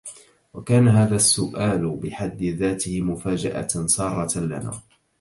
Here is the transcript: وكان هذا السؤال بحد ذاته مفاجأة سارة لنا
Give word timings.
وكان 0.53 0.87
هذا 0.87 1.15
السؤال 1.15 1.89
بحد 2.03 2.43
ذاته 2.43 3.01
مفاجأة 3.01 3.67
سارة 3.87 4.39
لنا 4.39 4.81